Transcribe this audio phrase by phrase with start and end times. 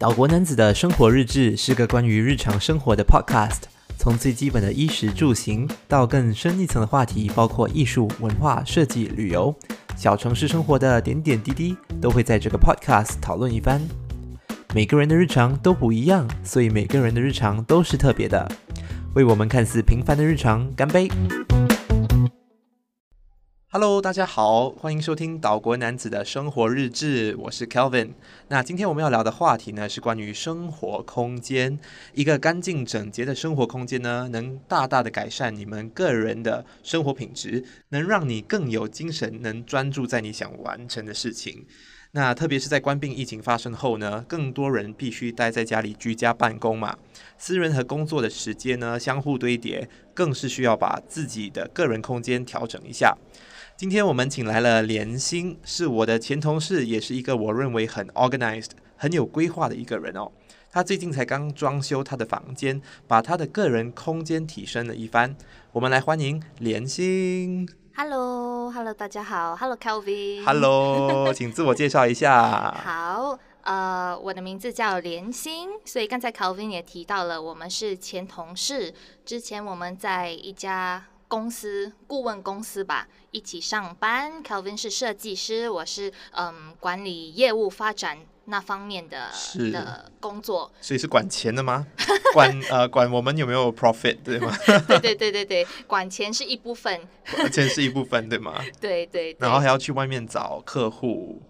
[0.00, 3.64] 岛国男子的生活日志是个关于日常生活的 podcast，
[3.98, 9.54] 从最基本的衣食住行到更深一层的话题，包括艺术、文化、设计、旅游、
[9.98, 13.78] 小城市生活的点点滴滴，都会在这个 podcast 讨论一番。
[14.74, 18.50] 每个人的日常都不一样，所以每个人的日常都是特别的。
[19.12, 21.10] 为我们看似平凡的日常干杯
[23.72, 28.08] ！Hello，大家好，欢迎收听岛国男子的生活日志，我是 Kelvin。
[28.48, 31.78] 那今天我们要聊的话题呢，是关于生活空间。
[32.12, 41.64] 一个干净整洁的生活空间呢，能大大的改善你们个人的生活品质，能让你更有精神，能专注在你想完成的事情。
[42.12, 46.98] 那特别是在冠病疫情发生后呢，更多人必须待在家里居家办公嘛，
[47.38, 53.16] 私人和工作的时间呢相互堆叠，更是需要把自己的个人空间调整一下。
[53.80, 60.30] 今天我们请来了连心，是我的前同事，也是一个我认为很 organized、很有规划的一个人哦。
[60.70, 65.34] 他最近才刚装修他的房间，把他的个人空间提升了一番。
[65.72, 67.66] 我们来欢迎连心。
[67.96, 69.56] Hello，Hello，大家好。
[69.56, 70.44] Hello，Kelvin。
[70.44, 72.70] Hello， 请自我介绍一下。
[72.84, 75.70] 好，呃，我的名字叫连心。
[75.86, 78.92] 所以刚才 Kelvin 也提到了，我们是前同事。
[79.24, 81.06] 之前我们在一家。
[81.30, 84.42] 公司顾问公司吧，一起上班。
[84.42, 90.72] Kelvin 是设计师，我是嗯管理业务发展那方面的是的工作。
[90.80, 91.86] 所以是管钱的吗？
[92.34, 94.52] 管呃管我们有没有 profit 对吗？
[94.88, 97.00] 对对对对对，管钱是一部分，
[97.36, 98.60] 管钱是一部分对吗？
[98.80, 99.36] 对，对对。
[99.38, 101.40] 然后还要去外面找客户，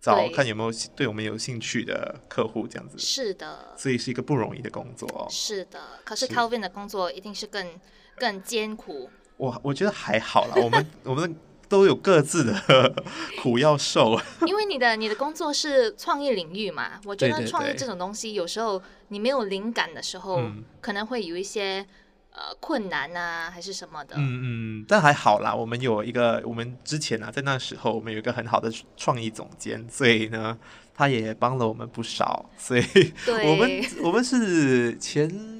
[0.00, 2.98] 找看有没有对我们有兴趣的客户这样子。
[2.98, 3.72] 是的。
[3.76, 5.28] 所以是一个不容易的工作哦。
[5.30, 7.78] 是的，可是 Calvin 的工作一定是更是
[8.16, 9.08] 更艰苦。
[9.38, 11.34] 我我觉得还好啦，我们 我们
[11.68, 12.94] 都有各自的
[13.40, 14.20] 苦要受。
[14.46, 21.86] 因为你的你的工作是创意领域嘛，我觉得创意这种东西，有时候你没有灵感的时候，嗯、可能会有一些
[22.32, 24.16] 呃困难啊，还是什么的。
[24.16, 30.58] 嗯嗯，但还好啦，我们有一个，我们之前啊，在那时候我们有一个很好的创意总监，所以呢，
[30.94, 32.82] 他也帮了我们不少，所以
[33.26, 35.57] 我们我们是前。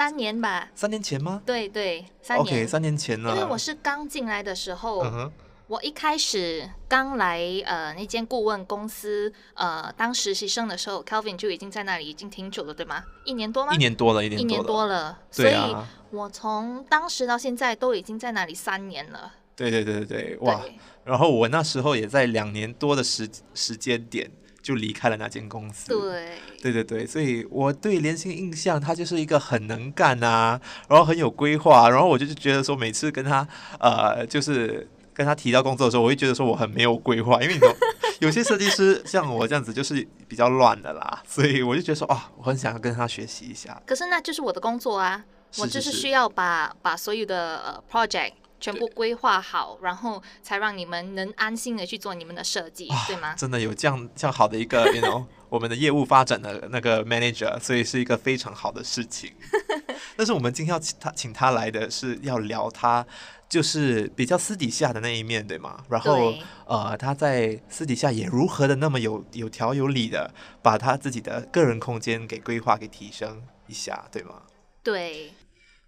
[0.00, 1.42] 三年吧，三年前吗？
[1.44, 2.56] 对对，三年。
[2.56, 3.34] OK，三年前了？
[3.34, 5.30] 因为我是刚进来的时候，uh.
[5.66, 13.04] 我一开始刚来呃那间顾问公司呃当实习生的时候，Kelvin 就已经在那里已经挺久了，对吗？
[13.26, 13.74] 一年多吗？
[13.74, 14.48] 一年多了，一年多了。
[14.48, 15.76] 一年多了，所以
[16.12, 19.34] 我从当时到现在都已经在那里三年了。
[19.54, 20.62] 对对对对对，哇！
[21.04, 24.30] 然后我那时候也在两年多的时时间点。
[24.62, 25.88] 就离开了那间公司。
[25.88, 33.46] 对，对对对，所以我对连心印象，他就是一个很能干啊，然后很有规划，然后我就觉得说，每次跟他
[33.78, 37.74] 呃，就是跟他提到工作的时候，我会觉得说我很没有规划，因为你懂，
[38.20, 43.80] 有些设计师像我这样子就是比较乱的啦，所以我就觉得说啊、哦，我很想要跟他学习一下。
[43.86, 48.32] 可是那就是我的工作啊，是是是，我就是需要把把所有的呃 project。
[48.60, 53.34] 全部规划好，然后才让你们能安心的去做你们的设计，啊、对吗？
[53.34, 59.32] 真的有这样这样好的一个，you know， 我们的业务发展的那个 manager，所以是一个非常好的事情。
[60.16, 63.06] 但是我们今天要请他请他来的是要聊他
[63.48, 65.82] 就是比较私底下的那一面，对吗？
[65.88, 66.34] 然后
[66.66, 70.32] 呃，他在私底下也如何的那么有有条有理的
[70.62, 74.42] 把他自己的个人空间给规划给提升一下，对吗？
[74.82, 75.32] 对，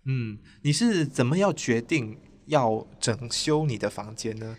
[0.04, 2.18] 嗯，你是怎么要决定？
[2.46, 4.56] 要整修你的房间呢？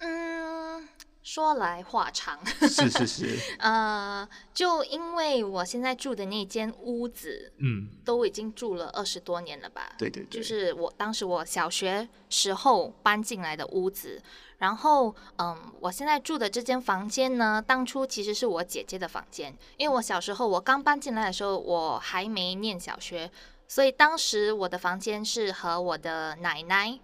[0.00, 0.88] 嗯，
[1.22, 2.38] 说来话长。
[2.46, 3.38] 是是是。
[3.58, 9.94] 呃，就因为我现在住的那间屋子，嗯，都已经住了二十多年了吧？
[9.98, 10.40] 对对对。
[10.40, 14.22] 就是我当时我小学时候搬进来的屋子，
[14.58, 23.30] 然后嗯，我现在住的这间房间呢，当初其实是我姐姐的房间，因为我小时候我刚搬进来的时候，我还没念小学，
[23.66, 26.98] 所以当时我的房间是和我的奶奶。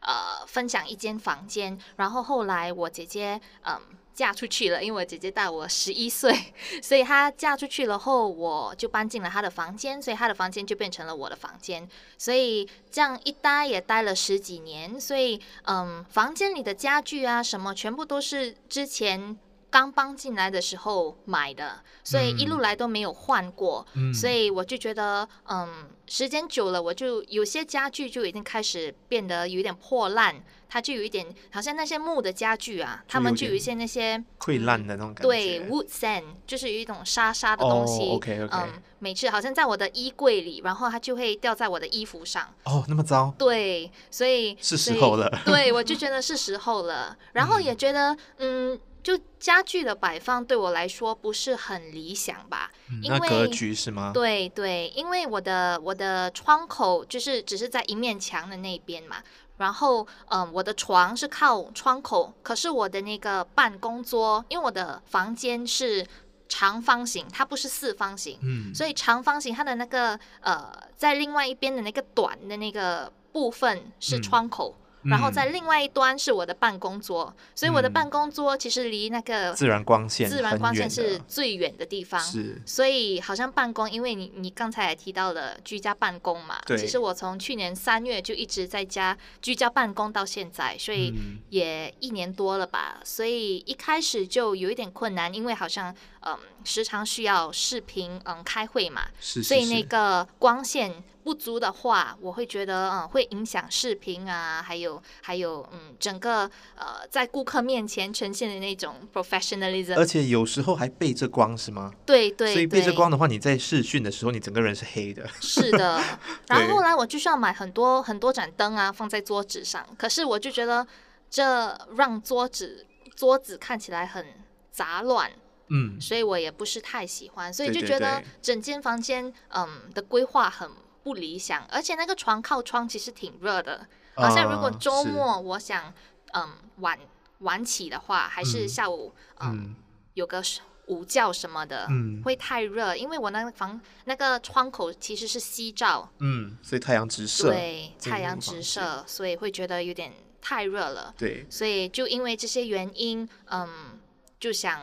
[0.00, 3.78] 呃，分享一间房间，然后后来我姐姐嗯
[4.14, 6.34] 嫁出去了，因为我姐姐大我十一岁，
[6.82, 11.88] 所以她嫁出去了后，我就搬进了她的房间，所以她的房间就变成了我的房间，
[12.18, 19.38] 所以这样一待也待了十几年，所以嗯，房间里的家具啊什么，全部都是之前。
[19.70, 30.42] 刚搬进来的时候买的，所以一路来都没有换过，嗯、所以我就觉得，嗯，时间久了，我就有些家具就已经开始变得有点破烂。
[30.72, 35.22] 它就有一点，好像那些木的家具啊，它们就有一些那些溃烂的那种感觉。
[35.22, 38.02] 对，wood sand 就是有一种沙沙的东西。
[38.02, 38.56] Oh, OK OK。
[38.56, 42.44] 嗯，每次好像在我的衣柜里，然后它就会掉在我的衣服上。
[42.62, 43.34] 哦，oh, 那么糟。
[43.36, 45.28] 对，所以是时候了。
[45.44, 52.70] 对，我就觉得是时候了，然后也觉得，嗯，就家具的摆放对我来说不是很理想吧？
[52.90, 54.10] 嗯、因为那格局是吗？
[54.12, 59.16] 对对，因为我的我的窗口就是只是在一面墙的那边嘛，
[59.58, 66.06] 然后嗯，我的床是靠窗口，可是我的那个办公桌，因为我的房间是
[66.48, 74.74] 长方形，它不是四方形，嗯，所以长方形它的那个呃，在另外一边的那个短的那个部分是窗口。
[74.76, 82.20] 嗯然后在另外一端是我的办公桌，嗯、所以我的办公桌其实离那个自然光线自然光线是最远的地方。
[82.20, 86.76] 是，所以好像办公，因为你你刚才也提到了居家办公嘛，对。
[86.76, 91.14] 其实我从去年三月就一直在家居家办公到现在，所以
[91.48, 92.96] 也一年多了吧。
[92.98, 99.42] 嗯、所以一开始就有一点困难，因为好像嗯时常需要视频嗯开会嘛，是。
[99.42, 101.02] 所以那个光线。
[101.22, 109.96] 不足的话，我会觉得嗯会影响视频啊，还有还有嗯整个呃在顾客面前呈现的那种 professionalism。
[109.96, 111.92] 而且有时候还背着光是吗？
[112.06, 112.52] 对对。
[112.52, 115.28] 所以背着光的话，你在视讯的时候，你整个人是黑的。
[115.40, 116.02] 是的。
[116.48, 119.86] 然后后来我就需要买很多很多盏灯啊，放在桌子上。
[119.98, 120.86] 可是我就觉得
[121.28, 124.26] 这让桌子桌子看起来很
[124.70, 125.30] 杂乱。
[125.68, 126.00] 嗯。
[126.00, 130.70] 所以我也不是太喜欢，所以就觉得整间房间嗯的规划很。
[131.02, 133.86] 不理想，而且那个床靠窗其实挺热的。
[134.14, 135.92] 好像如果周末我想
[136.32, 136.98] 嗯晚
[137.38, 139.76] 晚起的话，还是下午嗯，嗯
[140.14, 140.42] 有个
[140.86, 150.12] 午觉什么的，嗯，会太热，因为我那个房那个窗口其实是西照，嗯，所以太阳直射，对，太阳直射，所以会觉得有点
[150.42, 151.14] 太热了。
[151.16, 153.98] 对，所以就因为这些原因，嗯，
[154.38, 154.80] 就想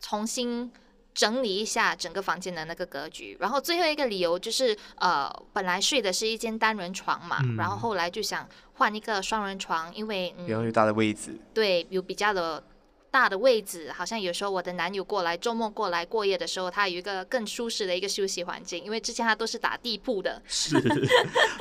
[0.00, 0.70] 重新。
[1.14, 12.62] 整理一下整个房间的那个格局，然后最后一个理由就是，呃，本来睡的是一间单人床嘛，嗯、然后后来就想换一个双人床，因为嗯，有大的位置，对，有比较的
[13.14, 20.42] 大的位置，好像有时候我的男友过来周末过来过夜的时候，他有一个更舒适的一个休息环境，因为之前他都是打地铺的。
[20.48, 20.74] 是，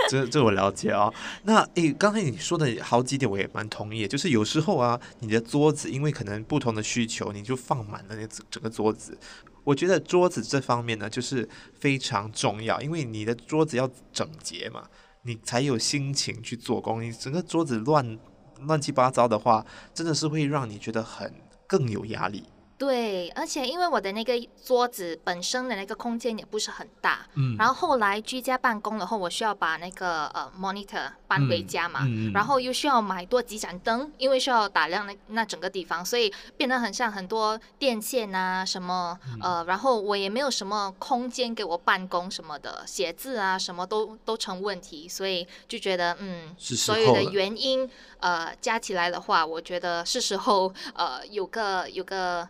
[0.10, 1.14] 这这我了解啊、哦。
[1.44, 9.16] 那诶，刚才你说的好几点我也蛮同意，就是有时候啊，你的桌子因为可能不同的需求，你就放满了那整个桌子。
[9.64, 11.48] 我觉得桌子这方面呢，就是
[11.80, 14.86] 非常重要，因为你的桌子要整洁嘛，
[15.22, 17.00] 你才有心情去做工。
[17.04, 18.18] 你整个桌子乱。
[18.66, 21.30] 乱七八糟的话，真的是会让你觉得很
[21.74, 22.44] 更有压力。
[22.78, 24.34] 对，而且因为我的那个
[24.64, 47.90] 桌子本身的那个空间也不是很大，嗯，然后后来居家办公了后，我需要把那个呃 monitor 搬回家嘛，嗯嗯、然后又需要买多几盏灯，因为需要打亮那那整个地方，所以变得很像很多电线啊什么，嗯、呃，然后我也没有什么空间给我办公什么的，写字啊什么都都成问题，所以就觉得嗯，所有的原因
[48.20, 52.48] 呃加起来的话，我觉得是时候呃有个有个。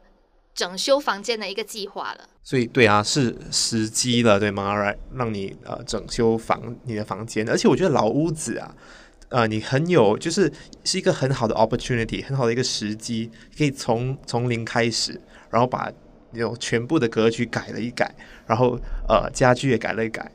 [0.56, 4.75] 整修房间的一个计划了，所以对啊，是时机了，对吗？
[4.75, 8.75] 让让你呃整修房你的房间，而且我觉得老屋子啊，
[9.29, 10.51] 呃，你很有就是
[10.83, 15.19] 是一个很好的 opportunity，很好的一个时机，可以从从零开始，
[15.49, 15.89] 然后把
[16.33, 18.13] 有全部的格局改了一改，
[18.45, 20.29] 然后呃家具也改了一改，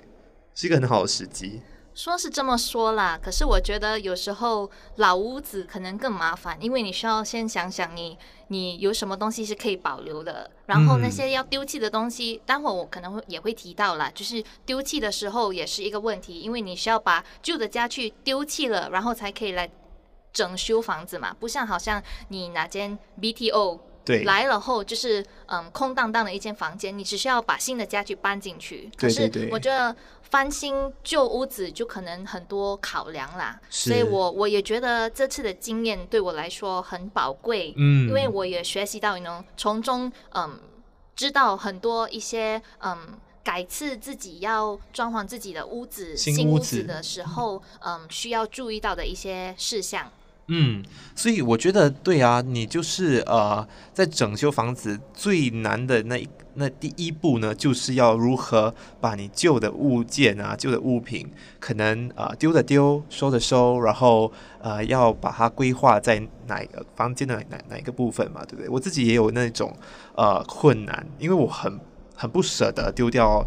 [0.54, 1.60] 是一个很好的时机。
[1.98, 8.16] 说是这么说啦，可是我觉得有时候老屋子可能更麻烦，因为你需要先想想你
[8.46, 19.68] 你有什么东西是可以保留的，然后那些要丢弃的东西，待会我可能会也会提到啦，就是丢弃的时候也是一个问题，因为你需要把旧的家具丢弃了，然后才可以来
[20.32, 23.80] 整修房子嘛，不像好像你哪间 BTO。
[24.08, 28.90] 对，来了后就是嗯空荡荡的一间房间，你只需要把新的家具搬进去。
[28.96, 37.74] 可是我觉得翻新旧屋子就可能很多考量啦，所以我我也觉得这次的经验对我来说很宝贵。
[37.76, 40.58] 嗯，因为我也学习到你能从中嗯
[41.14, 50.10] 知道很多一些嗯改次自己要装潢自己的屋子新屋子的时候嗯需要注意到的一些事项。
[50.50, 50.82] 嗯，
[51.14, 68.68] 所以我觉得对啊，你就是呃，在整修房子最难的那那第一步呢，就是要如何把你旧的物件啊、旧的物品，可能呃丢的丢，收的收，然后呃要把它规划在哪个房间的哪哪一个部分嘛，对不对？
[68.70, 69.70] 我自己也有那种
[70.16, 71.78] 呃困难，因为我很
[72.16, 73.46] 很不舍得丢掉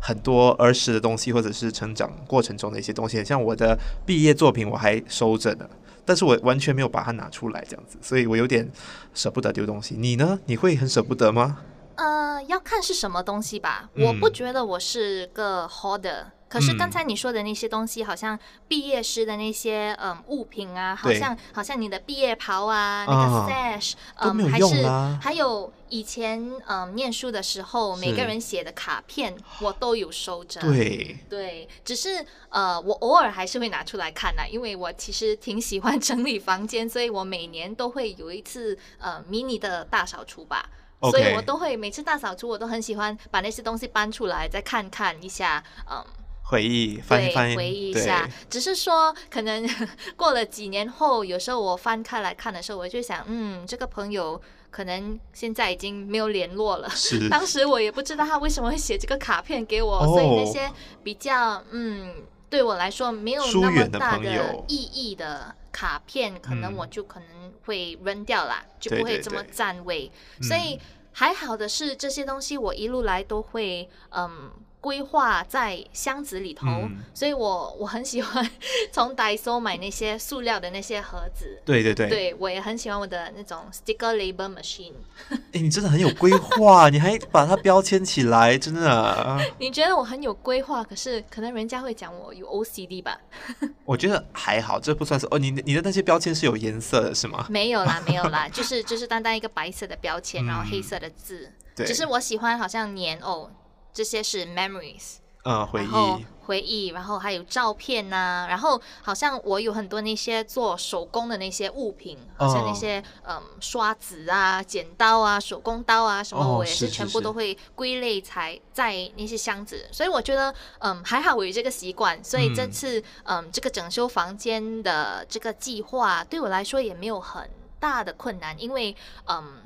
[0.00, 3.76] 很多儿时的东西，或者是成长过程中的一些东西，像我的
[4.06, 5.68] 毕业作品我还收着呢。
[6.06, 8.70] 但是我完全没有把它拿出来，这样子，所以我有点
[9.12, 9.96] 舍不得丢东西。
[9.98, 10.38] 你呢？
[10.46, 11.58] 你会很舍不得吗？
[11.96, 13.90] 呃，要看是什么东西吧。
[13.94, 18.38] 嗯、我不觉得我是个 hoarder，可是刚才你说的那些东西，好像
[18.68, 24.86] 毕业时的那些嗯物品啊，好像好像你的毕业袍啊，那个 sash，嗯，还是
[25.20, 30.60] 还有以前嗯念书的时候，每个人写的卡片，我都有收着。
[30.60, 40.68] 对对，只是呃，我偶尔还是会拿出来看呐，因为我其实挺喜欢 整理房间，所以我每年都会有一次呃迷你的大扫除吧。
[41.10, 46.04] 所以我都会每次大扫除，我都很喜欢把那些东西搬出来再看看一下，嗯。
[46.48, 48.28] 回忆，翻一翻，回忆一下。
[48.48, 49.68] 只是说，可能
[50.16, 56.88] 过了几年后，有时候我翻开来看的时候，我就想，嗯，这个朋友可能现在已经没有联络了。
[56.90, 57.26] 是。
[57.30, 60.70] 当时我也不知道他为什么会写这个卡片给我，哦、所以那些
[61.02, 62.14] 比较，嗯，
[62.48, 70.02] 对我来说没有那么大的意义的卡片，可能我就可能会扔掉啦，嗯、就不会这么占位。
[70.38, 70.78] 对对对，所以
[71.10, 74.52] 还好的是，这些东西我一路来都会，嗯。
[74.86, 78.48] 规划在箱子里头，嗯、所以我我很喜欢
[78.92, 81.60] 从 Daiso 买那些塑料的那些盒子。
[81.64, 84.92] 对对对，对我也很喜欢我的那种 sticker label machine。
[85.28, 89.36] 哎、欸，你真的很有规划，你还把它标签起来，真的。
[89.58, 93.18] 你觉得我很有规划，可是可能人家会讲我有 OCD 吧？
[93.84, 95.38] 我觉得还好，这不算是哦。
[95.40, 97.44] 你你的那些标签是有颜色的，是吗？
[97.50, 101.50] 没有啦，没有啦，就是就是单单一个白色的标签，嗯、然后黑色的字。
[101.74, 103.50] 对，只是我喜欢好像粘哦。
[103.96, 119.88] 这些是 memories，嗯，回忆，回忆，然后还有照片呐、啊，然后好像我有很多那些做手工的那些物品，好像那些嗯刷子啊、剪刀啊、手工刀啊什么，我也是全部都会归类才在那些箱子。
[119.90, 127.48] 所以我觉得嗯还好我有这个习惯，所以这次嗯这个整修房间的这个计划对我来说也没有很
[127.80, 128.94] 大的困难，因为
[129.26, 129.62] 嗯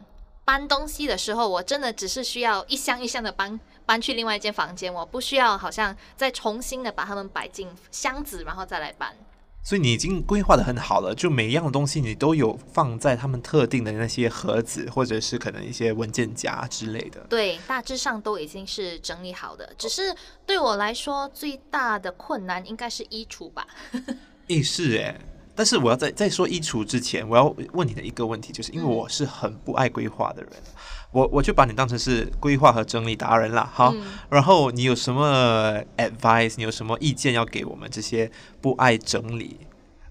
[0.50, 3.60] 搬东西的时候我真的只是需要一箱一箱的搬。
[3.86, 9.14] 搬去另外一间房间，我不需要好像再重新的把它们摆进箱子，然后再来搬。
[9.62, 17.20] 所以你已经规划的很好了，就每一样东西你都有放在他们特定的那些盒子，或者是可能一些文件夹之类的。
[17.28, 19.72] 对，大致上都已经是整理好的。
[19.78, 20.12] 只是
[20.44, 23.64] 对我来说最大的困难应该是衣橱吧？
[24.48, 25.20] 诶，是诶。
[25.60, 30.50] 但是我要在在说衣橱之前，我要问你的一个问题，就是因为我是很不爱规划的人。
[30.54, 30.72] 嗯
[31.12, 34.00] 我我就把你当成是规划和整理达人啦，好，嗯、
[34.30, 36.54] 然后你有什么 advice？
[36.56, 39.58] 你有什么意见要给我们这些不爱整理、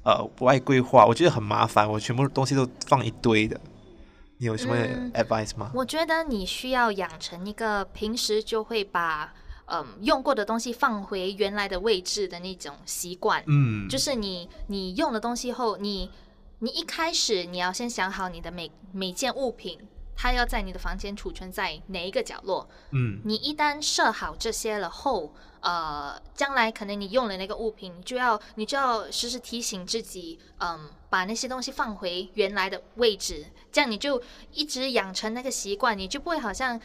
[0.04, 1.06] 呃不爱规划？
[1.06, 3.60] 我觉得很麻烦，我全部东西都放一堆的。
[4.40, 4.76] 你有什么
[5.14, 5.72] advice 吗？
[5.74, 9.34] 嗯、我觉得你需要养成一个平时就会把
[9.72, 13.44] 嗯用过的东西放回原来的位置的那种习惯。
[13.48, 16.12] 嗯，就是你你用了东西后，你
[16.60, 19.80] 你一开始你要先想好你的每每件物品。
[20.22, 22.68] 它要在你的房间储存在哪一个角落？
[22.92, 34.22] 嗯，你一旦设好这些了后，呃，将来可能你用了那个物品，你就要你就要时时提醒自己，嗯，把那些东西放回原来的位置，这样你就
[34.52, 36.78] 一直养成那个习惯，你就不会好像。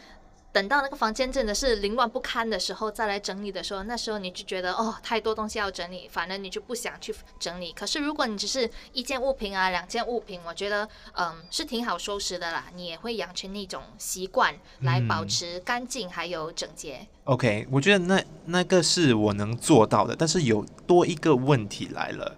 [0.55, 7.73] 等到那个房间真的是凌乱不堪的时候，再来整理的时候，那时候你就觉得哦，太多东西要整理，反正你就不想去整理。
[7.73, 12.67] 可是如果你只是一件物品啊，两件物品，我觉得嗯是挺好收拾的啦。
[12.73, 17.05] 你也会养成那种习惯来保持干净还有整洁。
[17.25, 22.37] OK，我觉得那那个是我能做到的，但是有多一个问题来了，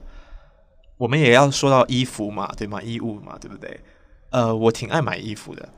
[0.98, 2.82] 我们也要说到衣服嘛，对吗？
[2.82, 3.80] 衣物嘛，对不对？
[4.32, 5.70] 呃，我挺爱买衣服的，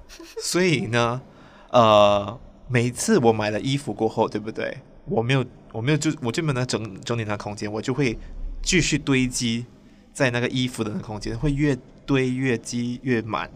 [0.41, 1.21] 所以呢。
[1.71, 4.77] 呃，每次我买了衣服过后，对不对？
[5.05, 8.17] 我没有，我没有就我就没有整整理那空间，我就会
[8.61, 9.65] 继续堆积
[10.13, 13.49] 在那个衣服的那空间，会越堆越积越满。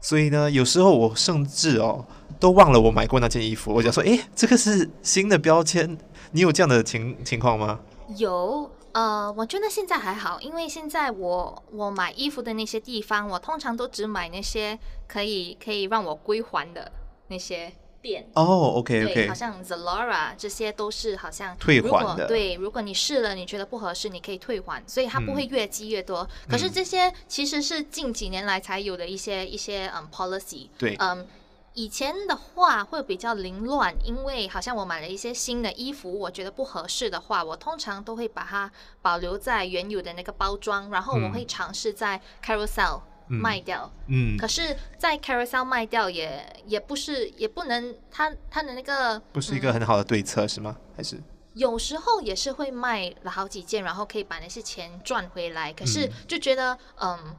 [0.00, 2.04] 所以呢，有时候我甚至哦
[2.40, 3.72] 都忘了我买过那件衣服。
[3.72, 5.96] 我想说，诶，这个是新的标签。
[6.32, 7.78] 你有这样的情情况吗？
[8.16, 16.90] 有，呃，我觉得现在还好，因为现在我我买衣服的那些地方，我通常都只买那些可以可以让我归还的。
[17.32, 17.72] 那些
[18.02, 22.26] 店哦、oh，OK OK，好像 Zalora 这些都是好像退还的。
[22.26, 26.28] 对，如果你试了你觉得不合适，你可以退还，所以它不会越积越多。
[26.46, 30.68] 嗯、可是这些其实是近几年来才有的一些一些嗯 policy。
[30.76, 31.26] 对，嗯，
[31.74, 38.70] 以前的话会比较凌乱，因为好像我买了一些新的衣服，我觉得不合适的话，我通常都会把它
[39.00, 43.00] 保留在原有的那个包装，然后我会尝试在 Carousell。
[43.28, 50.76] 卖掉，嗯，可是，在 Carousell 卖掉也也不是，也不能，他他的那个不是一个很好的对策，嗯、是吗？
[50.96, 51.20] 还是？
[51.54, 55.72] 有时候也是会卖了好几件，然后可以把那些钱赚回来。
[55.72, 57.36] 可是就觉得，嗯，嗯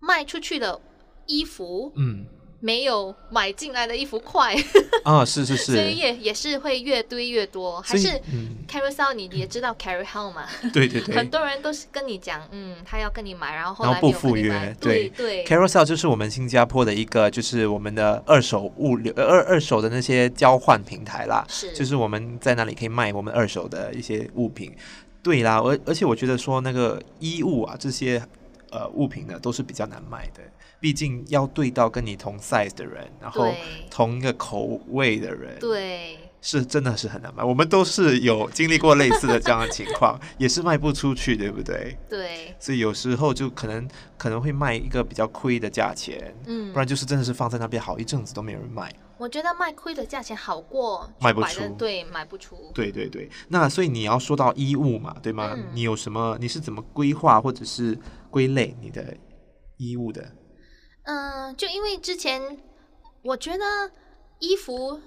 [0.00, 0.80] 卖出去的
[1.26, 2.24] 衣服，嗯，
[2.60, 4.54] 没有买进来的衣服快
[5.04, 7.80] 啊，是是是，所以也也是会越堆越多。
[7.80, 8.20] 还是
[8.68, 10.44] Carousell，你也知道 carry how 嘛？
[10.74, 14.76] 对对对，很多人都是跟你讲，嗯，他要跟你买，然后后来不赴约。
[14.80, 21.46] 对对，Carousell 就是我们新加坡的一个，就是我们的二手物流、二二手的那些交换平台啦。
[21.48, 24.74] 是，就是我们在那里可以卖我们二手的一些物品。
[25.22, 28.20] 对啦，而而且我觉得说那个衣物啊，这些
[28.70, 30.42] 呃物品呢，都是比较难买的。
[30.80, 33.52] 毕竟要对到跟你同 size 的人，然后
[33.90, 37.42] 同一个口味的人，对，是真的是很难卖。
[37.42, 41.96] 我们都是有经历过类似的这样的情况， 也是卖不出去，对不对？
[42.08, 42.54] 对。
[42.60, 48.92] 所以有时候就可能可能会卖一个比较亏的价钱，嗯，不然就是真的是放在那边好一阵子都没有人卖。
[49.16, 52.70] 我觉得卖亏的价钱好过卖不出，对，卖不出。
[52.72, 53.28] 对对对。
[53.48, 55.54] 那所以你要说到衣物嘛，对吗？
[55.56, 56.38] 嗯，你有什么？
[56.40, 57.98] 你是怎么规划或者是
[58.30, 59.16] 归类你的
[59.76, 60.24] 衣物的？
[61.08, 62.58] 嗯，就因为之前
[63.22, 63.90] 我觉得
[64.40, 65.00] 衣服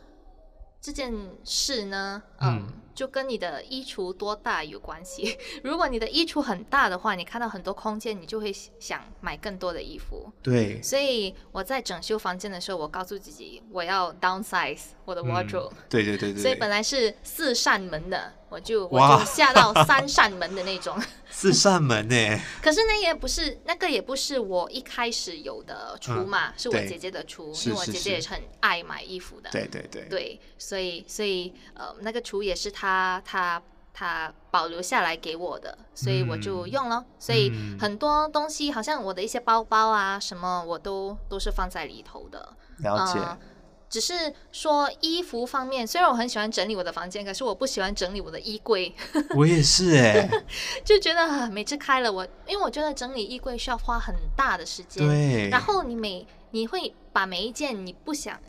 [0.81, 5.37] 这件事呢，嗯，嗯，就跟你的衣橱多大有关系。
[5.63, 10.27] 如果你的衣橱很大的话，你看到很多空间，你就会想买更多的衣服。
[10.41, 15.69] 对，所以我在整修房间的时候，我告诉自己我要 downsize 我的 wardrobe。
[15.69, 16.41] 嗯，对对对对。
[16.41, 18.33] 所以本来是四扇门的。
[18.51, 22.39] 我就我就下到三扇门的那种， 四扇门呢？
[22.61, 29.49] 可是那也不是那个也不是我一开始有的橱嘛，嗯、是我姐姐的橱，因为我姐姐也是很爱买衣服的。
[29.51, 30.03] 对对对。
[30.09, 33.61] 对，所以所以呃，那个橱也是她她
[33.93, 36.97] 她保留下来给我的，所以我就用了。
[36.97, 42.53] 嗯、所以很多东西，好像我的一些包包啊什么，我都都是放在里头的。
[42.79, 43.17] 了解。
[43.17, 43.37] 呃
[43.91, 48.95] 只是说衣服方面，虽然我很喜欢整理我的房间，可是我不喜欢整理我的衣柜。
[49.35, 50.43] 我也是哎、欸，
[50.85, 55.05] 就觉得每次开了我，因为我觉得整理衣柜需要花很大的时间。
[55.05, 55.49] 对。
[55.49, 58.39] 然后你每你会把每一件你不想。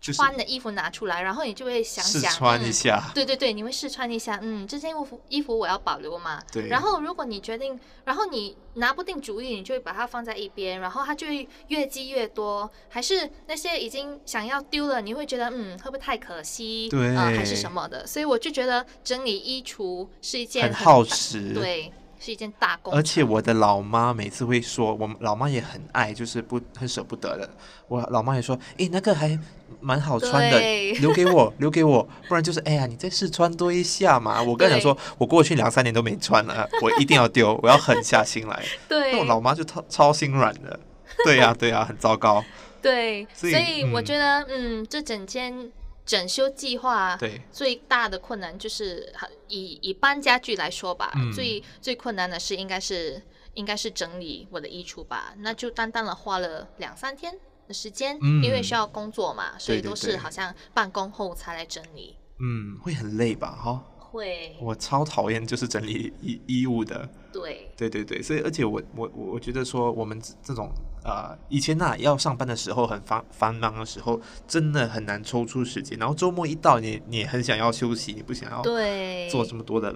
[0.00, 3.12] 穿的衣服拿出来，然后你就会想想，试穿一下、嗯。
[3.14, 6.42] 对对对，你会试穿一下，嗯，这件衣服衣服我要保留嘛。
[6.52, 6.68] 对。
[6.68, 12.70] 然后如果你决定，然后你拿不定主意，你就会把它放在一边，然后它就会越积越多。
[12.88, 16.88] 还是那些已经想要丢了，你会觉得，嗯，会不会太可惜？
[16.88, 17.16] 对。
[17.16, 18.06] 呃，还是什么的？
[18.06, 21.52] 所以我就觉得整理衣橱是一件很，很耗时。
[21.52, 21.92] 对。
[22.20, 27.48] 是一件大工，而且我的老妈每次会说，我老妈也很爱，就是不很舍不得的。
[27.86, 29.38] 我老妈也说，诶，那个还
[29.80, 30.58] 蛮好穿的，
[31.00, 34.40] 留给我， 留给我，不然就是，哎呀，你再试穿多一下嘛。
[34.44, 38.64] 我跟你讲说，我过去两三年都没穿了，我一定要丢， 我要狠下心来。
[38.88, 40.78] 对，那我老妈就超超心软的。
[41.24, 42.44] 对呀、啊，对呀、啊，很糟糕。
[42.80, 45.70] 对，所以，所以我觉得，嗯，这整间。
[46.08, 47.18] 整修计划
[47.52, 49.12] 最大的困难就是
[49.48, 53.20] 以以搬家具来说吧，嗯、最最困难的是应该是
[53.52, 57.38] 应该是整理我的衣橱吧，那就单单的花了两三天的
[57.72, 62.16] 时间，嗯、因为需要工作嘛，所以都是好像办公后才来整理。
[62.38, 63.50] 嗯，会很累吧？
[63.50, 63.84] 哈。
[64.10, 67.06] 会，我超讨厌就是整理衣衣物的。
[67.30, 70.72] 对，对对对，所以而且我我我觉得说我们这种
[71.04, 75.98] 呃以前呐、啊、要上班的时候很繁繁忙的时候，真的很难抽出时间。
[75.98, 79.94] 然后周末一到你，你你很想要休息，你不想要对做这么多的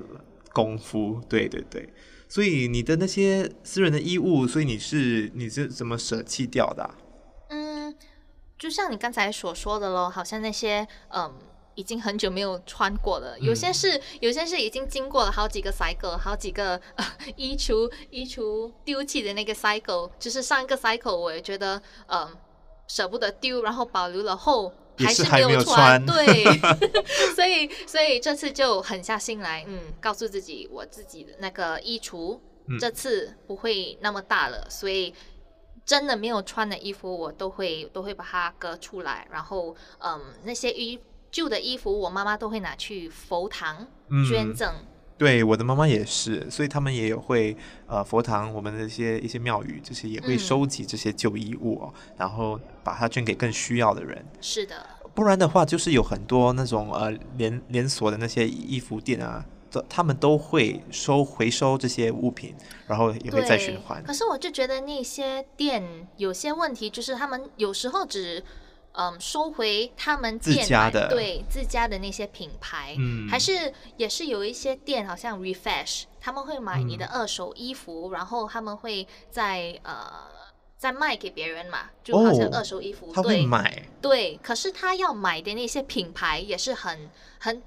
[0.52, 1.18] 功夫。
[1.26, 1.88] 对对对，
[2.28, 6.94] 所以你的那些私人的衣物，所以你是你是怎么舍弃掉的、啊？
[8.62, 11.32] 嗯，就像你刚才所说的咯，好像那些嗯。
[11.74, 22.30] 已经很久没有穿过了，有些是、嗯、有些是已经经过了好几个 cycle，好几个、呃、衣橱衣橱丢弃的那个 cycle，就是上一个 cycle 我也觉得嗯、呃、
[22.86, 26.44] 舍不得丢，然后保留了后还是没有穿，有穿对，
[27.34, 35.14] 所以所以这次就狠下心来，嗯，告诉自己我自己的那个衣橱、嗯、这次不会那么大了，所以
[35.84, 40.98] 真的没有穿的衣服我都会都会把它割出来，然后嗯那些衣。
[41.32, 43.86] 旧的衣服，我妈妈都会拿去佛堂
[44.28, 44.70] 捐赠。
[44.70, 54.22] 嗯、对，我的妈妈也是，所以他们也有会呃佛堂，我们的一些一些庙宇，就是也会收集这些旧衣物，哦，嗯、然后把它捐给更需要的人。
[54.42, 62.54] 是的，不然的话，就是有很多那种呃连连锁的那些衣服店啊，都他们都会收回收这些物品，
[62.86, 64.02] 然后也会再循环。
[64.04, 68.44] 可是我就觉得那些店有些问题，就是他们有时候只。
[68.94, 80.04] 嗯，收回他们店自家的对自家的那些品牌，嗯，还是也是有一些店，好像 refresh，他们会买你的二手衣服，嗯、然后他们会在呃
[80.76, 87.08] 再卖给别人嘛，就好像二手衣服，哦、对他会买，对，可是他要买的那些品牌也是很
[87.38, 87.62] 很。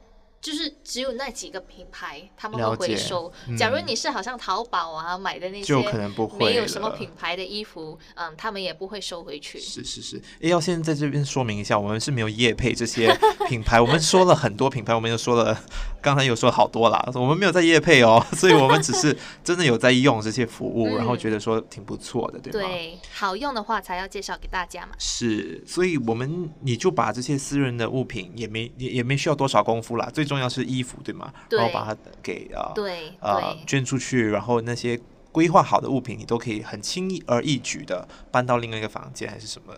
[0.46, 3.34] 就是只有那几个品牌他们会回收。
[3.48, 9.60] 嗯、假如你是好像淘宝啊买的那些，就可能不会没有什么品牌的衣服，嗯，他们也不会收回去。
[9.60, 13.12] 是是是，要先在这边说明一下，我们是没有业配这些
[13.48, 15.60] 品牌，我们说了很多品牌，我们又说了，
[16.00, 22.70] 刚才有说好多啦，我们没有在业配哦，所以我们只是真的有在用这些服务，嗯、然后觉得说挺不错的，对吗？
[22.70, 24.90] 对，好用的话才要介绍给大家嘛。
[25.00, 30.35] 是，所以我们你就把这些私人的物品也没也也没需要多少功夫啦，最终。
[30.36, 31.34] 重要是衣服对吗？
[31.50, 35.00] 对，然后把它给啊，对，呃，捐出去，然后那些
[35.32, 39.74] 规划好的物品，你都可以很轻易而易举的搬到另外一个房间还是什么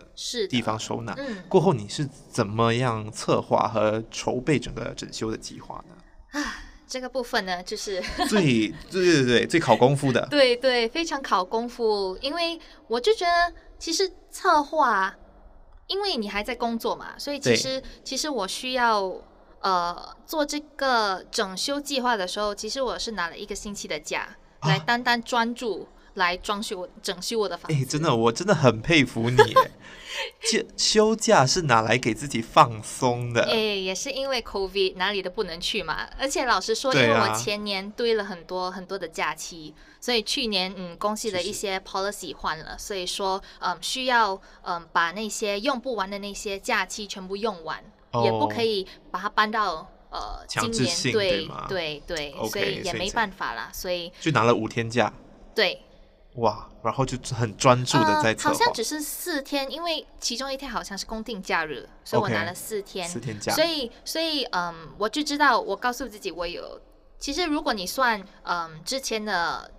[0.49, 1.13] 地方收纳。
[1.17, 6.39] 嗯，过后你是怎么样策划和筹备整个整修的计划呢？
[6.39, 6.55] 啊，
[6.87, 15.15] 这个部分呢，就是最对对对最考功夫的， 对对，非常考功夫，因为我就觉得其实策划，
[15.87, 19.19] 因为你还在工作嘛，所以其实其实我需要。
[19.67, 27.77] 呃，做这个整修计划的时候，其实我是拿了一个星期的假，啊、来单单专注来装修、整修我的房子。
[27.77, 29.37] 哎，真的，我真的很佩服你。
[30.49, 33.43] 休休假是拿来给自己放松的。
[33.43, 36.07] 哎，也是因为 COVID 哪里都不能去嘛。
[36.17, 47.83] 而且老实说，因为我前年堆了很多很多的假期，啊、所以去年嗯，公司的一些 policy 换了，所以说嗯，需要嗯把那些用不完的那些假期全部用完。
[48.23, 55.11] 也不可以把它搬到呃今年，对对对，所以也没办法啦，所以就拿了五天假。
[55.53, 55.83] 对，
[56.35, 63.53] 哇，然后就很专注的在策划、呃、好像只是四天，因为其中一天好像是公定假日，所以我拿了四天，四天假。
[63.53, 66.79] 所以所以嗯，我就知道，我告诉自己，我有。
[67.19, 69.71] 其实如果你算嗯之前的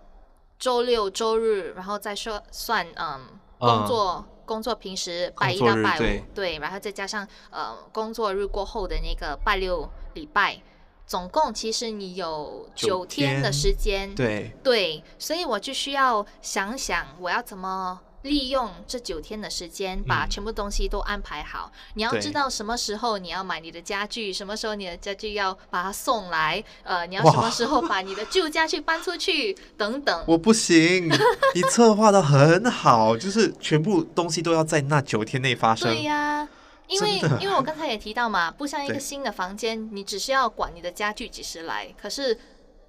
[0.58, 3.20] 周六周日，然后再说算嗯
[3.58, 4.26] 工作。
[4.48, 10.58] 嗯工作平时拜一到拜五，对，对，然后再加上呃工作日过后的那个拜六礼拜，
[11.06, 18.00] 总共其实你有九天的时间，对对，所以我就需要想想我要怎么。
[18.22, 21.70] 利用这九天的时间，把全部东西都安排好。
[21.72, 26.62] 嗯、你要知道什么时候你要买你的家具，什么时候你的家具要把它送来。
[26.82, 30.24] 呃，你要什么时候把你的旧家具搬出去，等等。
[30.26, 31.08] 我不行，
[31.54, 35.88] 你策划的很好，就是全部东西都要在那九天内发生。
[35.88, 36.48] 对呀、啊，
[36.88, 42.38] 因为因为我刚才也提到嘛，不像一个新的房间，你只是要管你的家具几时来，可是。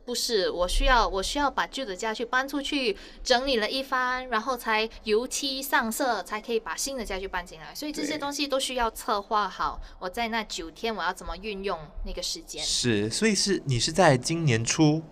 [0.09, 7.75] 不是，我需要我需要把旧的家具搬出去，整理了一番，然后才油漆上色，才可以把新的家具搬进来。
[7.75, 9.79] 所以这些东西都需要策划好。
[9.99, 12.63] 我在那九天，我要怎么运用那个时间？
[12.63, 15.03] 是，所以是你是在今年初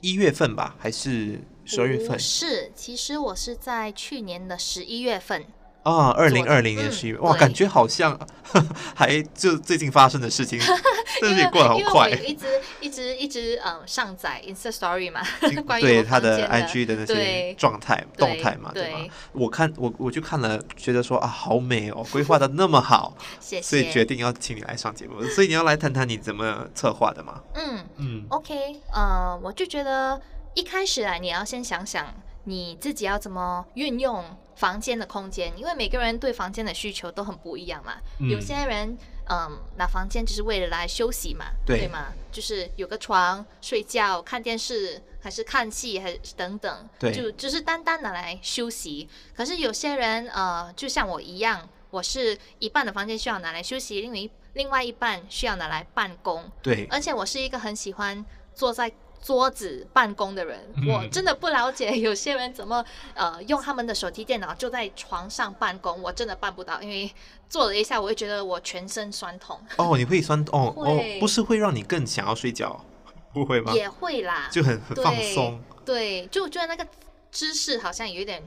[0.00, 2.16] 一月份吧，还是十二月份？
[2.16, 5.44] 是，其实我是在去年的十一月份。
[5.84, 8.18] 啊，二零二零年十一月，哇，感觉好像
[8.96, 10.58] 还就最近发生的事情，
[11.20, 12.08] 但是也过得好快。
[12.08, 12.46] 因为我一直
[12.80, 15.20] 一直一直嗯上载 Insta Story 嘛，
[15.66, 18.98] 关于对他的 IG 的那些状态动态嘛，对吗？
[19.32, 25.22] 我看我我就看了，觉得说啊，好美哦，规划的那么好，谢谢，所以决定要请你来上节目。
[25.24, 27.42] 所以你要来谈谈你怎么策划的吗？
[27.54, 30.18] 嗯嗯，OK，呃，我就觉得
[30.54, 32.06] 一开始啊，你要先想想
[32.44, 34.24] 你自己要怎么运用。
[34.56, 37.96] 房间的空间，因为每个人对房间的需求都很不一样嘛。
[38.20, 38.96] 嗯、有些人，
[39.28, 42.12] 嗯，拿房间只是为了来休息嘛，对，对吗？
[42.30, 49.08] 就是有个床睡觉、看电视，还是看戏，还是等等，对，就只是单单拿来休息。
[49.34, 56.50] 可是有些人，呃，就像我一样，我是一半的房间需要拿来休息，另外一另外一半需要拿来办公。
[56.62, 58.92] 对，而且我是一个很喜欢坐在。
[59.24, 62.84] 桌子办公的人，我真的不了解有些人怎么
[63.14, 67.10] 呃用他们的手提电脑就在床上办公，我真的办不到，因为
[67.48, 69.58] 坐了一下我会觉得我全身酸痛。
[69.78, 70.66] 哦，你会酸痛？
[70.76, 72.84] 哦哦，不是会让你更想要睡觉？
[73.32, 73.72] 不会吗？
[73.72, 75.58] 也会啦，就很很放松。
[75.86, 76.86] 对，就觉得那个
[77.30, 78.42] 姿势好像有一点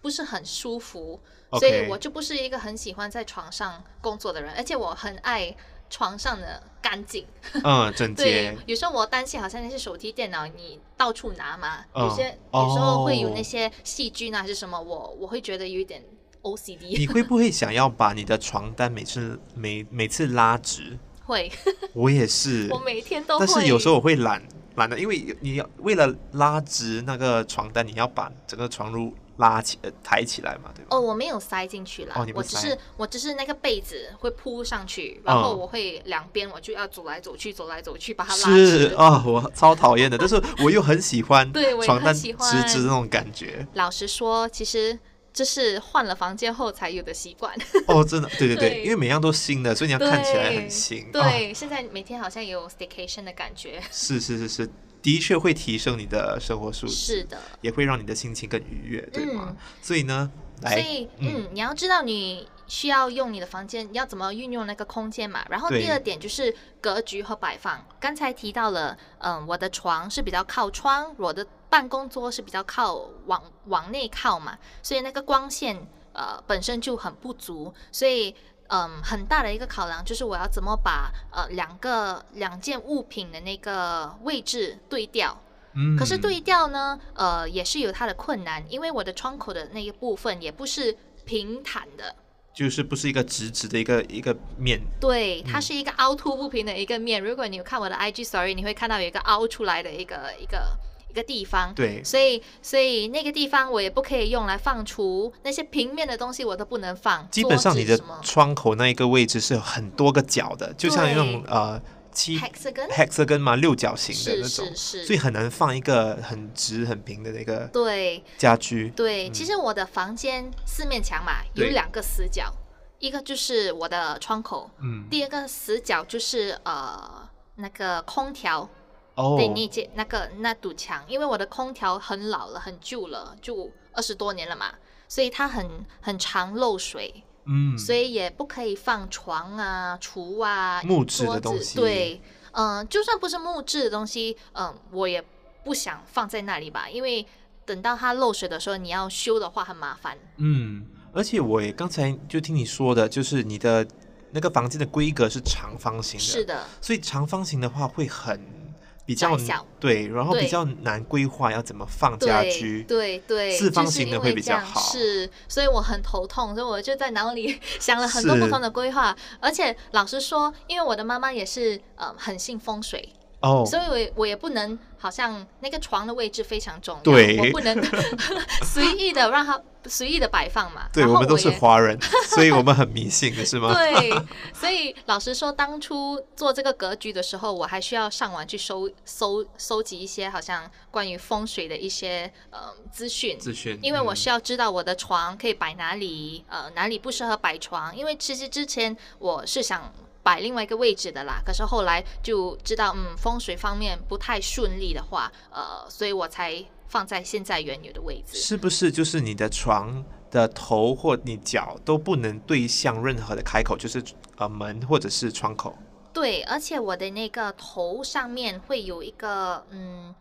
[0.00, 1.20] 不是很舒服.
[1.58, 5.54] 所以我就不是一个很喜欢在床上工作的人，而且我很爱。
[5.92, 7.26] 床上的干净，
[7.62, 8.24] 嗯，整洁。
[8.24, 16.02] 对，有时候我担心，好像那些手提电脑你到处拿嘛，嗯、有些有时候会有那些细菌啊，还是什么，我我会觉得有一点
[16.40, 16.98] OCD。
[16.98, 20.98] 你会不会想要把你的床单每次每每次拉直？
[21.26, 21.52] 会，
[21.92, 23.46] 我也是，我每天都会。
[23.46, 24.42] 但是有时候我会懒
[24.76, 29.12] 懒的，因为你要为了拉直那个床单，你要把整个床褥。
[29.42, 30.96] 拉起呃抬起来嘛，对吧？
[30.96, 32.14] 哦，我没有塞进去啦。
[32.16, 38.78] 哦，我只是我只是那个被子会铺上去，然后我会两边我就要走来走去，走来走去把它拉直。
[38.88, 42.32] 是啊，我超讨厌的，但是我又很喜欢 对床单直
[42.68, 43.66] 直那种感觉。
[43.74, 44.96] 老实说，其实
[45.32, 47.52] 这是换了房间后才有的习惯。
[47.88, 51.10] 哦，真的，对对对，对因为每样都新的，所以你要看起来很新。
[51.10, 53.82] 对，哦、现在每天好像有 staycation 的感觉。
[53.90, 54.70] 是是是是，
[55.02, 59.48] 的确会提升你的生活素质，是的，也会让你的心情更愉悦，对吗？
[59.50, 60.30] 嗯、所以呢，
[60.62, 65.44] 来，所以嗯，嗯，你要知道你需要用你的房间，你要怎么运用那个空间嘛。
[65.50, 67.84] 然后第二点就是格局和摆放。
[67.98, 72.94] 刚才提到了，嗯，我的床是比较靠窗，我的办公桌是比较靠
[73.26, 75.86] 往往内靠嘛，所以那个光线。
[76.14, 78.36] 呃，本身就很不足，所以
[78.72, 85.38] 嗯，很大的一个考量就是我要怎么把呃两个两件物品的那个位置对调。
[85.74, 92.16] 嗯，可是对调呢，呃，也是有它的困难，因为我的窗口的那一部分也不是平坦的，
[92.54, 94.80] 就是不是一个直直的一个一个面。
[94.98, 97.22] 对，它是一个凹凸不平的一个面。
[97.22, 100.78] 嗯，如果你有看我的 IG story，你会看到有一个凹出来的一个一个。
[101.12, 107.28] 一个地方，对，所以所以那个地方我也不可以用来放厨，那些平面的东西我都不能放。
[107.30, 111.78] 基本上你的窗口那一个位置是有很多个角的，就像那种呃
[112.10, 114.98] 七 hexagon hexagon 嘛，六角形的那种，是是。
[115.00, 118.24] 是，所以很难放一个很直很平的那个对。
[118.38, 118.88] 家居。
[118.96, 122.50] 对，其实我的房间四面墙嘛，有两个死角，
[122.98, 128.66] 一个就是我的窗口，嗯，第二个死角就是呃那个空调。
[129.14, 129.36] Oh.
[129.36, 134.72] 对，那间那个那堵墙，因为我的空调很老了，很旧了，就二十多年了嘛，
[135.06, 141.78] 所以它很很常漏水，嗯，所以也不可以放床啊、厨啊、木质的东西。
[141.78, 142.22] 对，
[142.52, 145.22] 嗯、呃，就算不是木质的东西，嗯、呃，我也
[145.62, 147.26] 不想放在那里吧，因为
[147.66, 150.16] 等到它漏水的时候，你要修的话很麻烦。
[150.38, 153.86] 嗯，而且我也刚才就听你说的，就是你的
[154.30, 158.61] 那个房间的规格是长方形的，是的，所以长方形的话会很。
[159.04, 164.80] 比较小对，然后比较难规划要怎么放家居，对对，对，四方形的会比较好。
[164.80, 169.16] 是，所以我很头痛，所以我就在脑里 想了很多不同的规划。
[169.40, 173.12] 而且老实说，因为我的妈妈也是呃很信风水
[173.42, 174.78] 哦，所以我我也不能。
[175.02, 177.76] 好像那个床的位置非常重要，对，我不能
[178.62, 180.88] 随意的让它随意的摆放嘛。
[180.92, 183.74] 对，我们都是华人，所以我们很迷信的是吗？
[183.74, 184.10] 对，
[184.54, 193.36] 所以老实说，当初做这个格局的时候，我还需要上网去搜搜搜集一些好像关于风水的一些呃资讯。
[193.40, 197.96] 资讯，因为我需要知道我的床可以摆哪里，呃，哪里不适合摆床。
[197.96, 199.92] 因为其实之前我是想。
[200.22, 208.38] 摆另外一个位置的啦，可是后来就知道，嗯，风水方面不太顺利的话，呃，所以我才放在现在原有的位置。
[208.38, 214.02] 是不是就是你的床的头或你脚都不能对向任何的开口，就是
[214.36, 215.76] 呃门或者是窗口？
[216.12, 220.14] 对，而且我的那个头上面会有一个嗯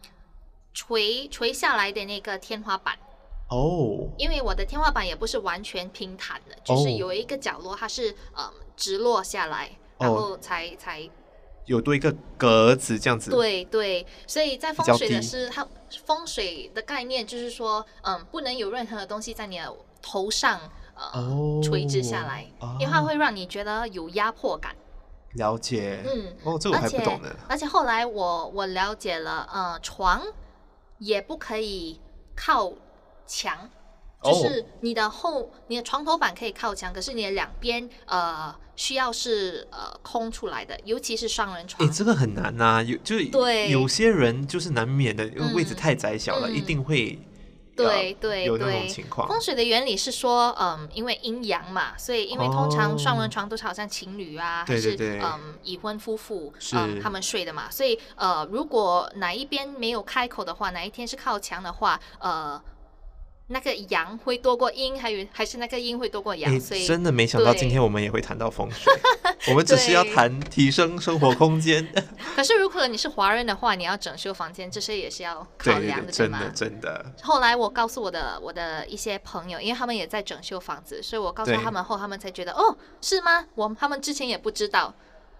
[0.73, 2.97] 垂垂下来的那个天花板。
[3.49, 4.09] 哦、oh。
[4.17, 9.69] 因为我的天花板也不是完全平坦的，就是有一个角落它是嗯直落下来。
[10.01, 11.09] 然后才、哦、才
[11.65, 13.31] 有多一个格子这样子。
[13.31, 15.65] 对对，所以在风水的是它
[16.05, 20.59] 风水的概念就是说，嗯，不能有任何的东西在你的头上
[20.95, 22.45] 呃、哦、垂直下来，
[22.79, 24.75] 因为它会让你觉得有压迫感。
[25.35, 27.33] 了解，嗯，哦，这我还不懂呢。
[27.47, 30.21] 而且后来我我了解了，呃，床
[30.97, 32.01] 也不可以
[32.35, 32.73] 靠
[33.25, 33.69] 墙。
[34.23, 41.83] 就是你的后，你的床头板可以靠墙，可是你的两边呃需要是呃空出来的，尤其是双人床。
[41.83, 47.17] 哎，这个很难呐、啊，有就是对有些人就是难免的，因为位置太窄小了，嗯、一定会
[47.75, 49.27] 对对有那种情况。
[49.27, 62.61] 风水的原理是说，嗯，因为阴阳嘛，所以因为通常双人床都是好像情侣啊，还是嗯已婚夫妇嗯他们睡的嘛，所以呃如果哪一边没有开口的话，哪一天是靠墙的话，呃。
[63.51, 68.91] 那个阳会多过阴，还有还是那个阴会多过阳，所以真的没想到今天我们也会谈到风水。
[69.49, 71.87] 我们只是要谈提升生活空间。
[72.35, 76.39] 可是如果你是华人的话，你要整修房间，这些也是要考量的，对吗？
[76.53, 77.05] 真的真的。
[77.23, 83.45] 后来我告诉我的我的一些朋友，因为他们也在整修房子，所以我告诉他们后，他们才觉得哦，是吗？
[83.55, 84.93] 我他们之前也不知道。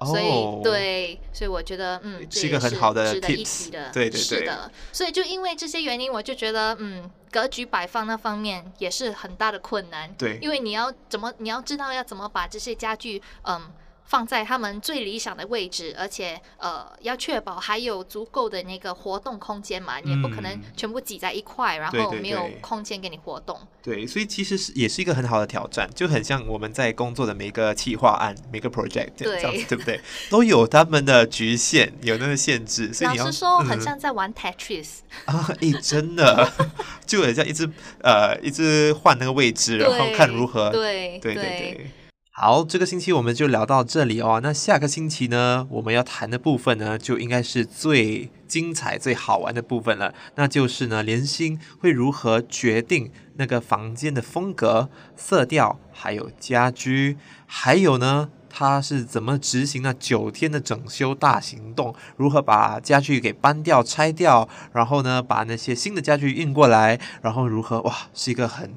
[0.04, 4.71] 所以、oh, 对，所以我觉得嗯，是一个很好的 tips，值得一提的，对对对，是的。
[4.91, 10.13] 所以就因为这些原因，我就觉得嗯，格局摆放那方面也是很大的困难。
[10.15, 13.72] 对，因为你要怎么，你要知道要怎么把这些家具嗯
[14.12, 23.58] 放在他们最理想的位置，而且呃要确保还有足够的那个活动空间嘛，你也不可能全部挤在一块，然后没有空间给你活动。
[23.82, 30.02] 对，对，对，所以其实是也是一个很好的挑战，就很像我们在工作的每个企划案、每个 project 这样子，对不对？
[30.30, 34.89] 都有他们的局限，有那个限制，所以你要老实说，很像在玩 Tetris
[35.24, 35.50] 啊！
[35.62, 36.52] 哎，真的，
[37.08, 37.71] 就很像一直
[38.02, 40.69] 呃一直换那个位置，然后看如何。
[40.69, 41.91] 对对对对。
[42.34, 44.39] 好，这个星期我们就聊到这里哦。
[44.41, 50.13] 那下个星期呢，我们要谈的部分呢，就应该是最精彩、最好玩的部分了。
[50.36, 61.94] 那就是呢，连心会如何决定那个房间的风格、色调，还有家居，还有呢，它是怎么执行那九天的整修大行动？
[62.15, 67.82] 如何把家具给搬掉、拆掉，然后呢，把那些新的家具运过来，然后如何？
[67.82, 68.74] 哇，是一个很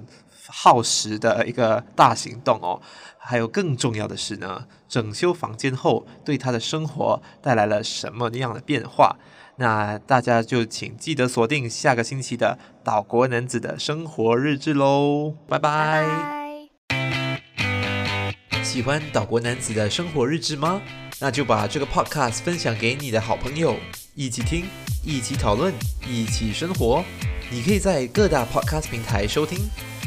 [0.49, 2.83] 耗时的一个大行动哦。
[3.27, 9.17] 还有更重要的是呢，整修房间后对他的生活带来了什么样的变化？
[9.57, 16.05] 那大家就请记得锁定下个星期的岛国男子的生活日志喽，拜拜。
[18.63, 20.83] 喜欢岛国男子的生活日志吗？
[21.21, 23.77] 那就把这个 podcast 分享给你的好朋友，
[24.15, 24.67] 一起听，
[25.03, 25.73] 一起讨论，
[26.07, 27.03] 一起生活。
[27.51, 29.59] 你可以在各大 podcast 平台收听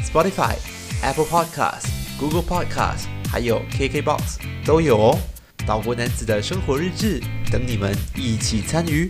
[0.04, 0.54] ，Spotify、
[1.02, 2.07] Apple Podcast。
[2.18, 5.18] Google Podcast，还有 KKBox 都有哦。
[5.64, 9.08] 岛国男子的生活日志，等你们一起参与。